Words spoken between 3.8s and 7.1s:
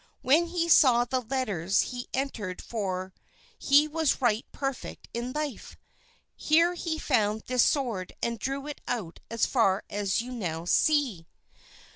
was right perfect in his life; here he